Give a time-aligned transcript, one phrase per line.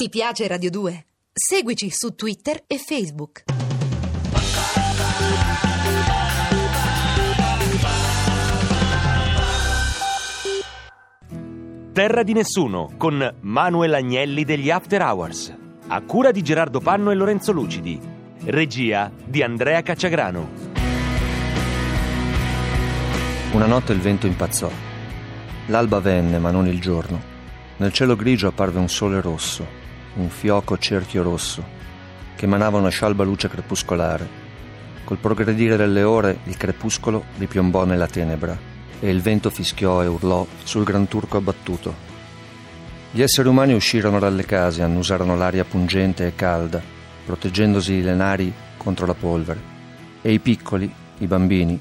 [0.00, 1.06] Ti piace Radio 2?
[1.32, 3.42] Seguici su Twitter e Facebook.
[11.92, 15.52] Terra di nessuno con Manuel Agnelli degli After Hours.
[15.88, 18.00] A cura di Gerardo Panno e Lorenzo Lucidi.
[18.44, 20.48] Regia di Andrea Cacciagrano.
[23.50, 24.70] Una notte il vento impazzò.
[25.66, 27.20] L'alba venne, ma non il giorno.
[27.78, 29.77] Nel cielo grigio apparve un sole rosso
[30.14, 31.64] un fioco cerchio rosso,
[32.36, 34.46] che emanava una scialba luce crepuscolare.
[35.04, 38.56] Col progredire delle ore il crepuscolo ripiombò nella tenebra
[39.00, 42.06] e il vento fischiò e urlò sul gran turco abbattuto.
[43.10, 46.80] Gli esseri umani uscirono dalle case, annusarono l'aria pungente e calda,
[47.24, 49.76] proteggendosi le nari contro la polvere.
[50.20, 51.80] E i piccoli, i bambini,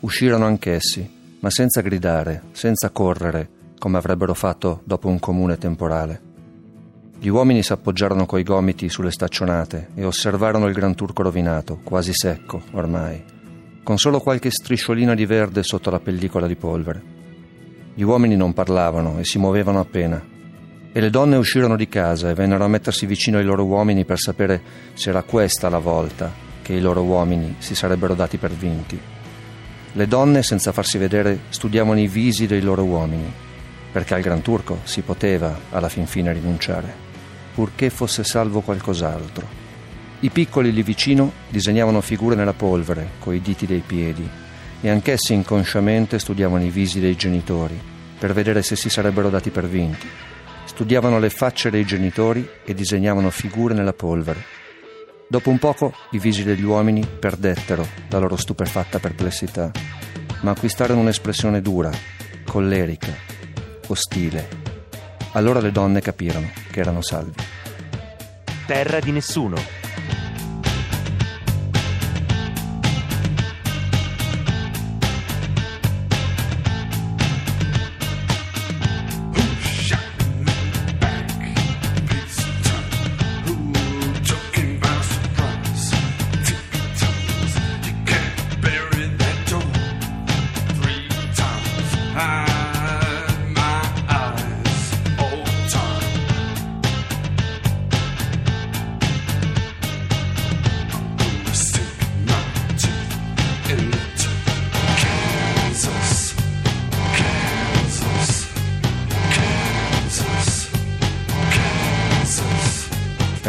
[0.00, 6.27] uscirono anch'essi, ma senza gridare, senza correre, come avrebbero fatto dopo un comune temporale.
[7.20, 12.62] Gli uomini s'appoggiarono coi gomiti sulle staccionate e osservarono il Gran Turco rovinato, quasi secco
[12.74, 13.20] ormai,
[13.82, 17.02] con solo qualche strisciolina di verde sotto la pellicola di polvere.
[17.94, 20.24] Gli uomini non parlavano e si muovevano appena.
[20.92, 24.20] E le donne uscirono di casa e vennero a mettersi vicino ai loro uomini per
[24.20, 24.62] sapere
[24.94, 28.98] se era questa la volta che i loro uomini si sarebbero dati per vinti.
[29.90, 33.30] Le donne, senza farsi vedere, studiavano i visi dei loro uomini,
[33.90, 37.07] perché al Gran Turco si poteva alla fin fine rinunciare
[37.58, 39.44] purché fosse salvo qualcos'altro.
[40.20, 44.24] I piccoli lì vicino disegnavano figure nella polvere, coi diti dei piedi,
[44.80, 47.76] e anch'essi inconsciamente studiavano i visi dei genitori,
[48.16, 50.06] per vedere se si sarebbero dati per vinti.
[50.66, 54.44] Studiavano le facce dei genitori e disegnavano figure nella polvere.
[55.26, 59.72] Dopo un poco i visi degli uomini perdettero la loro stupefatta perplessità,
[60.42, 61.90] ma acquistarono un'espressione dura,
[62.44, 63.12] collerica,
[63.88, 64.67] ostile.
[65.32, 67.34] Allora le donne capirono che erano salvi.
[68.66, 69.78] Terra di nessuno
[92.20, 92.47] Era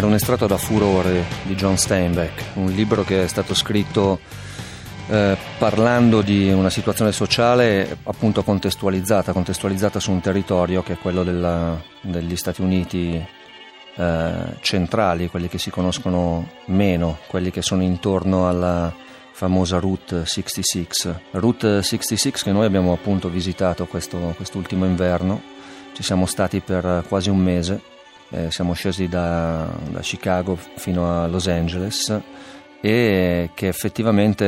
[0.10, 4.20] un estratto da Furore di John Steinbeck, un libro che è stato scritto
[5.08, 11.24] eh, parlando di una situazione sociale appunto contestualizzata, contestualizzata su un territorio che è quello
[11.24, 13.24] della, degli Stati Uniti
[13.96, 18.92] eh, centrali, quelli che si conoscono meno, quelli che sono intorno alla
[19.32, 20.88] famosa Route 66.
[21.34, 25.40] Route 66 che noi abbiamo appunto visitato questo, quest'ultimo inverno,
[25.94, 27.98] ci siamo stati per quasi un mese
[28.32, 32.20] eh, siamo scesi da, da, Chicago fino a Los Angeles
[32.82, 34.46] e che effettivamente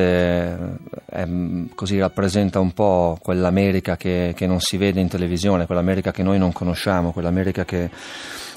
[1.06, 6.12] è, eh, così rappresenta un po' quell'America che, che non si vede in televisione, quell'America
[6.12, 7.90] che noi non conosciamo, quell'America che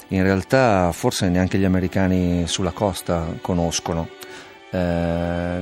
[0.09, 4.07] in realtà forse neanche gli americani sulla costa conoscono.
[4.71, 5.59] Eh,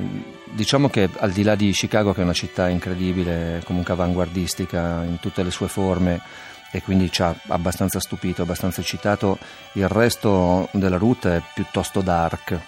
[0.52, 5.19] diciamo che al di là di Chicago, che è una città incredibile, comunque avanguardistica in
[5.19, 6.22] tutte le sue forme,
[6.75, 9.38] e quindi ci ha abbastanza stupito, abbastanza eccitato.
[9.73, 12.59] Il resto della route è piuttosto dark.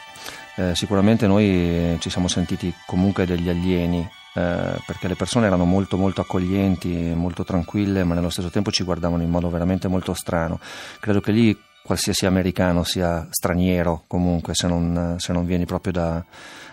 [0.58, 5.98] Eh, sicuramente noi ci siamo sentiti comunque degli alieni eh, perché le persone erano molto
[5.98, 10.60] molto accoglienti, molto tranquille, ma nello stesso tempo ci guardavano in modo veramente molto strano.
[11.00, 16.24] Credo che lì qualsiasi americano sia straniero comunque se non, se non vieni proprio da,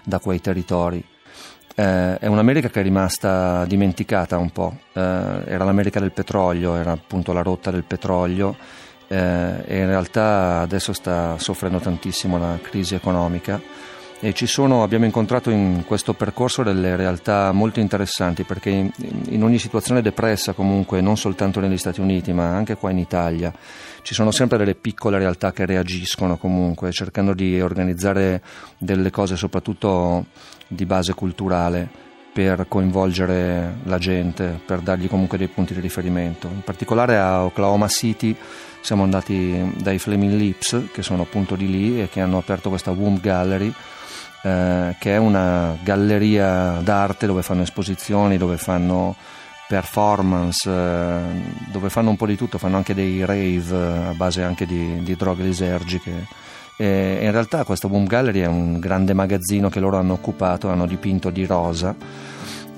[0.05, 1.03] da quei territori
[1.75, 6.93] eh, è un'America che è rimasta dimenticata un po', eh, era l'America del petrolio, era
[6.93, 8.57] appunto la rotta del petrolio.
[9.09, 13.61] Eh, e in realtà adesso sta soffrendo tantissimo la crisi economica
[14.25, 20.01] e sono, abbiamo incontrato in questo percorso delle realtà molto interessanti perché in, ogni situazione
[20.01, 23.53] depressa comunque, non soltanto negli Stati Uniti ma anche qua in Italia,
[24.03, 28.41] ci sono sempre delle piccole realtà che reagiscono comunque cercando di organizzare
[28.79, 30.27] delle cose soprattutto
[30.69, 31.89] di base culturale
[32.33, 36.47] per coinvolgere la gente, per dargli comunque dei punti di riferimento.
[36.47, 38.37] In particolare a Oklahoma City
[38.81, 42.93] siamo andati dai Flaming Lips, che sono appunto di lì e che hanno aperto questa
[42.93, 43.75] Womb Gallery,
[44.43, 49.15] eh, che è una galleria d'arte dove fanno esposizioni, dove fanno
[49.69, 54.43] performance, eh, dove fanno un po' di tutto, fanno anche dei rave eh, a base
[54.43, 56.27] anche di, di droghe lisergiche.
[56.77, 60.87] E in realtà questo Boom Gallery è un grande magazzino che loro hanno occupato, hanno
[60.87, 61.95] dipinto di rosa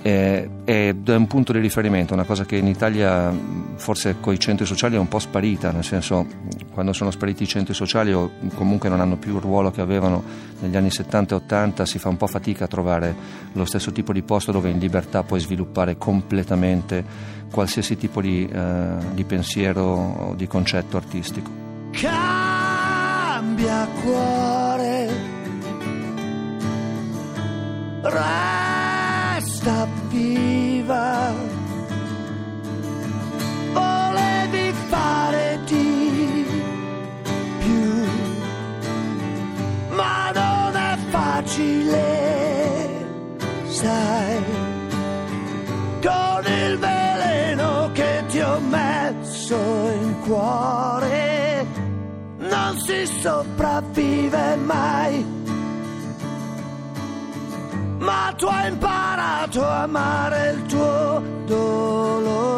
[0.06, 3.32] eh, ed è un punto di riferimento, una cosa che in Italia
[3.76, 6.26] forse con i centri sociali è un po' sparita, nel senso
[6.74, 10.22] quando sono spariti i centri sociali o comunque non hanno più il ruolo che avevano
[10.60, 13.14] negli anni 70 e 80 si fa un po' fatica a trovare
[13.52, 17.02] lo stesso tipo di posto dove in libertà puoi sviluppare completamente
[17.50, 21.50] qualsiasi tipo di, eh, di pensiero o di concetto artistico.
[21.92, 25.08] Cambia cuore.
[28.02, 28.63] Ra-
[29.64, 31.32] resta viva.
[33.72, 36.46] Volevi fare di
[37.58, 38.04] più,
[39.96, 42.88] ma non è facile,
[43.66, 44.42] sai,
[46.02, 49.56] con il veleno che ti ho messo
[50.00, 51.66] in cuore,
[52.38, 55.42] non si sopravvive mai
[58.04, 62.54] ma tu hai imparato a amare il tuo dolore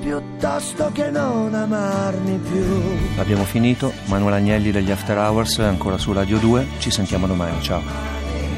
[0.00, 3.18] piuttosto che non amarmi più.
[3.18, 7.82] Abbiamo finito, Manuel Agnelli degli After Hours ancora su Radio 2, ci sentiamo domani, ciao.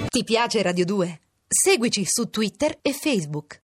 [0.09, 1.21] Ti piace Radio 2?
[1.47, 3.53] Seguici su Twitter e Facebook.